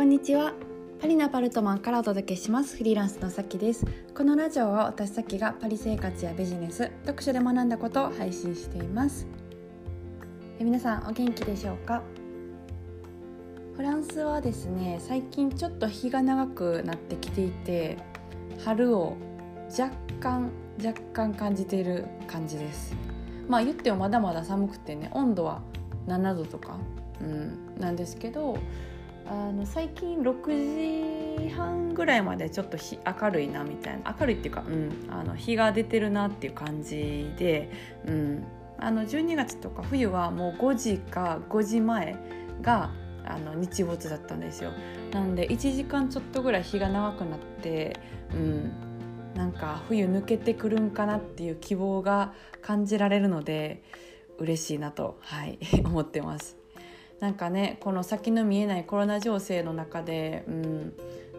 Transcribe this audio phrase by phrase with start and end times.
[0.00, 0.54] こんにちは。
[0.98, 2.74] パリのパルトマンからお届けします。
[2.74, 3.84] フリーランスのさきです。
[4.16, 9.26] このラジオは私さきがパリ生活やビジネス読書で学んだことを配信しています。
[10.58, 12.02] え皆さんお元気でしょうか？
[13.76, 17.98] フランスはですね最近ちょっと日が長くなってきていて
[18.64, 19.18] 春を
[19.78, 20.50] 若干
[20.82, 22.96] 若干感じている感じです。
[23.48, 25.60] まあ言ってもまだまだ寒くてね温度は
[26.06, 26.78] 7度とか、
[27.20, 28.56] うん、なんですけど
[29.30, 32.76] あの最近6時半ぐらいまでちょっと
[33.22, 34.16] 明るいなみたいな。
[34.18, 37.70] 明るいっていうか、うん、あの日が出てるなっていう感じで、
[38.06, 38.44] うん、
[38.78, 42.16] あの12月とか冬はもう5時か5時前
[42.60, 42.90] が
[43.24, 44.72] あの日没だったんですよ。
[45.12, 48.00] なんで1時間ちょっとぐらい日が長くなって、
[48.34, 48.72] うん、
[49.36, 53.84] なんか冬抜けてくるんかなっていう希望が感じられるので
[54.38, 56.56] 嬉しいなと、はい、 思ってます。
[57.20, 60.92] なんかねこの先の見えないコロナ情勢の中で、うん、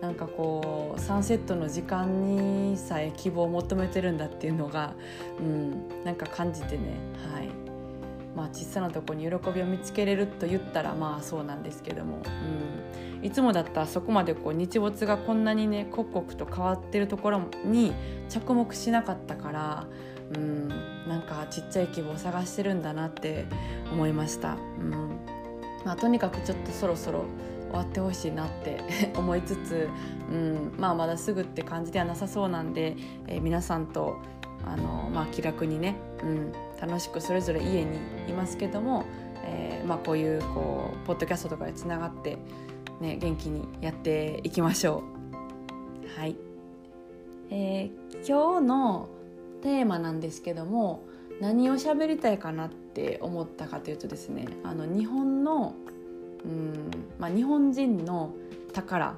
[0.00, 2.26] なんかこうサンセットの時間
[2.70, 4.94] にさえ希望を求めてるんだっていうのが、
[5.38, 6.98] うん、なんか感じてね
[7.32, 7.48] はい。
[8.36, 12.22] まあ小さなとこに喜びを見つけれると言ったらまあそうなんですけども、
[13.20, 17.92] うん、いつもだったらそこまでこう日没がこんなにね刻々と変わってるところに
[18.28, 19.86] 着目しなかったから、
[20.36, 20.68] うん、
[21.08, 23.46] なんかちっちゃい希望を探してるんだなって
[23.90, 24.52] 思いました。
[24.52, 25.37] うん。
[25.84, 27.24] まあ、とにかくちょっとそろそろ
[27.70, 28.80] 終わってほしいなって
[29.16, 29.88] 思いつつ、
[30.30, 34.16] うんまあ、まだすぐって感じではなさそうなんで、えー、皆さんと
[34.64, 39.04] あの、まあ、気楽にね、うん、楽しくそれぞれ家にいますけども、
[39.44, 42.38] えーまあ、こういうこうポッドキャストとかでつながって、
[43.00, 45.02] ね、元気にやっていきましょ
[46.14, 46.20] う。
[46.20, 46.36] はい
[47.50, 49.08] えー、今日の
[49.62, 51.04] テーマなんですけども
[51.40, 55.76] 何を喋りたいかなっって思ったかというとですねあの日本の
[56.44, 58.34] うん、まあ、日本人の
[58.72, 59.16] 宝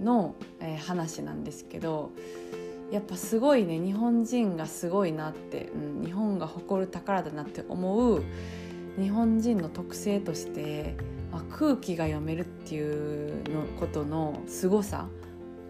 [0.00, 2.10] の、えー、話なんですけど
[2.90, 8.24] やっぱすごいね日本人がすごいなって、うん、日本が誇る宝だなって思う
[8.98, 10.96] 日本人の特性として、
[11.30, 15.08] まあ、空気が読めるっていうのことの凄さ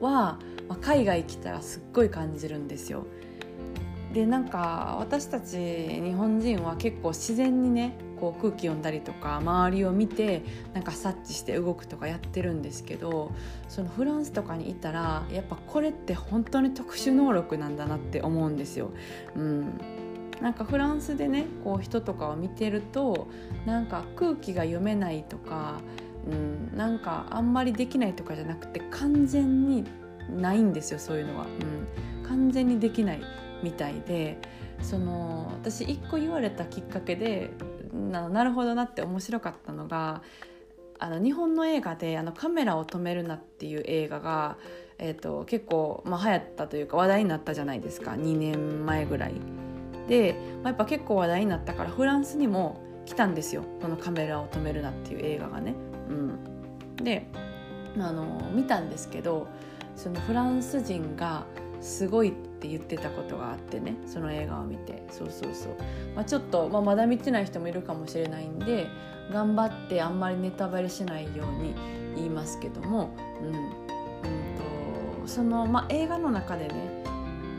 [0.00, 3.06] は、まあ、海外来たらすっごい感じるんですよ。
[4.12, 10.42] でなんか私たち日本人は結構自然にねこう空気読んだりとか周りを見て
[10.74, 13.32] なんか察知して動くとかやってるんですけど
[13.68, 18.90] そのフランスとかにいたらやっぱこれって本当に特殊能力なんだなって思うんですよ。
[19.36, 19.80] うん。
[20.40, 23.26] なんかフランスでねこう人とかを見てると
[23.66, 25.80] なんか空気が読めないとか、
[26.30, 29.84] うん、なんかあんまりできないとかじゃなくて完全に
[30.30, 33.20] ないんですよそういうのは、うん、完全にできない。
[33.62, 34.38] みたいで
[34.82, 37.50] その私一個言われたきっかけで
[37.92, 40.22] ななるほどなって面白かったのが
[40.98, 44.56] あの日本の映画で「あのカメラを止めるな」っていう映画が、
[44.98, 49.34] えーと、結構、まあ、流行ったというか話題になったじゃないですか2年前ぐらい。
[50.08, 55.74] で、まあ、やっぱ結構話題になったからフランスにも来たんですよこの「カメラを止めるな」っていう映画がね。
[56.08, 57.28] うん、で
[57.98, 59.46] あの見たんですけど
[59.96, 61.44] そのフランス人が
[61.80, 65.02] すごいって言ってたことがあってねその映画を見て。
[65.10, 65.76] そうそうそう、
[66.14, 68.86] まあ、ちょっと、まあ、まだ見てない人もいるかもしれないんで
[69.32, 71.74] 頑張ってあんまりネタバレしないように
[72.16, 73.48] 言いますけども、うん。
[73.48, 73.88] うん
[75.22, 77.02] とその、まあ、映画の中でね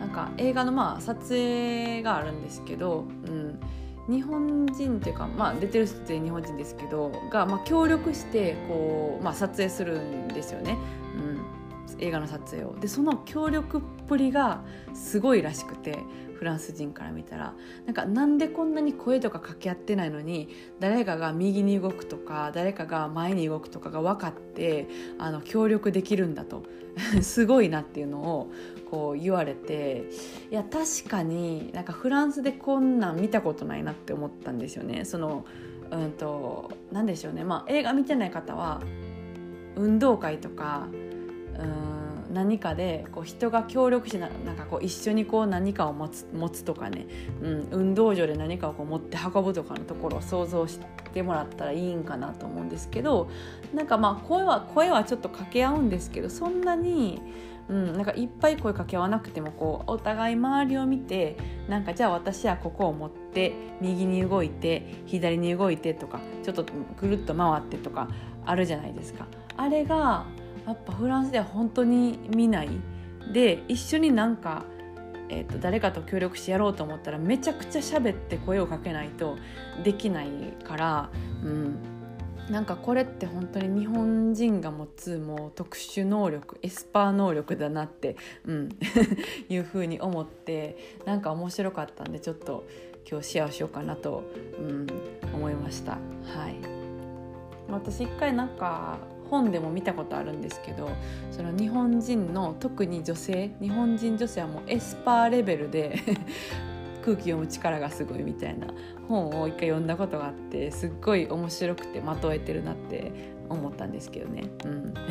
[0.00, 3.60] なんか映画のまあ撮影があるんですけど、うん、
[4.08, 10.76] 日本人っていうか、まあ、出てる人って日本人ですけどが、まあ、協力してこう、まあ、撮影するんですよね。
[11.16, 11.61] うん。
[12.00, 12.74] 映画の撮影を。
[12.78, 14.64] でその協力っぷりが
[14.94, 15.98] すごいらしくて
[16.38, 17.54] フランス人から見たら。
[17.86, 20.48] なんかなんでこんなに声とか掛け合ってないのに
[20.80, 24.88] 誰かが右に動くとか誰かが前に動くとかが分かって
[25.18, 26.64] あの協力できるんだと。
[27.22, 28.52] すごいなっていうのを
[28.90, 30.08] こう言われて。
[30.50, 35.04] いや確かになんかフランスでこんなん見たことないなって思ったんですよね。
[35.04, 35.44] その
[35.92, 38.80] うんと何でしょうね、まあ、映画見てない方は
[39.76, 40.88] 運動会とか
[41.62, 47.06] うん何かでこう人が協力しななんかこう一緒にこう何かを持つ持つとかね、
[47.42, 50.80] うん、運動場で何かをこう持って運ぶとかのところを想像し
[51.12, 53.28] てもらったらいいんかなと思うんですけど
[53.74, 57.20] なんかまあ声は声はちょっと掛け合うんですけどそんなに。
[57.68, 61.36] うん、なんかいっぱい声かけ合わなくてもこうお互い周りを見て
[61.68, 66.66] なんかじゃあ私はここを持って右に動いて左に動いてとかちょっと
[67.00, 68.08] ぐるっと回ってとか
[68.44, 69.28] あるじゃないですか。
[69.56, 70.26] あれが
[70.66, 72.70] やっぱフランスでは本当に見ない。
[73.32, 74.64] で一緒になんか、
[75.28, 79.36] えーと、誰かと協力してやろうと思ったらめちゃくちゃ喋って声をかけないと
[79.82, 80.28] できない
[80.64, 81.10] から、
[81.42, 81.76] うん、
[82.50, 88.16] なんかこれって本当に日本人が持つもう特殊能力エスパー能力だなって、
[88.46, 88.68] うん、
[89.48, 90.76] いうふうに思って
[91.06, 92.66] なんか面白かったんでちょっと
[93.10, 94.24] 今日シェアしようかなと、
[94.58, 94.86] うん、
[95.34, 95.92] 思いました。
[95.92, 95.98] は
[96.48, 96.56] い、
[97.70, 98.98] 私一回なんか
[99.32, 100.90] 本でも見たことあるんですけど
[101.30, 105.98] その日本人の特に女性日本人女性はもうエスパーレベルで
[107.02, 108.66] 空気読む力がすごいみたいな
[109.08, 113.10] 本を一回読んだことがあってすっごい面白くてまとえてるなって
[113.48, 114.44] 思ったんですけどね。
[114.66, 115.06] うん はい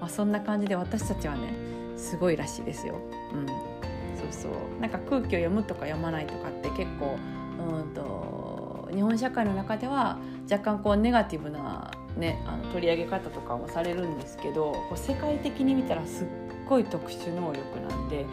[0.00, 1.52] まあ、そんな感じで私たちはね
[1.96, 2.94] すごいらしいですよ。
[3.34, 7.16] うん、そうそうなんか空気を読むとか読まないとかって結構
[7.58, 10.18] うんと日本社会の中では
[10.50, 16.26] 若干こうネガティブな、ね、あの取り上げ方とかもされるんですけどこう世界的に見たらすっ
[16.66, 18.26] ごい特殊能力なんで、うん、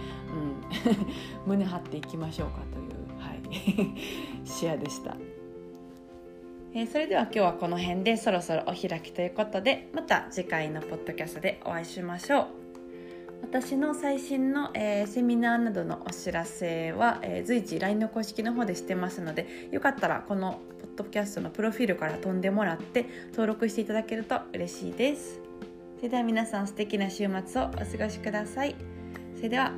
[1.45, 5.18] 胸張っていきましょうかという、はい、シェアでした。
[6.75, 12.47] えー、それでは今日はこの辺でそろそろお開きということでまた次回のポッドキャストでお会いしましょう。
[13.44, 20.62] 私の最新の、えー、セミナーなどのお知らせは、えー、随時 LINE の公式の方でしてますのでよかったらこの
[20.95, 25.40] ドキャストのプロフィールから飛んでもらって登録していただけると嬉しいです。
[25.98, 28.75] それでは皆さん素敵な週末をお過ごしください。
[29.36, 29.74] それでは